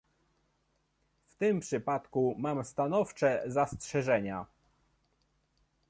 [1.25, 4.45] W tym przypadku mam stanowcze zastrzeżenia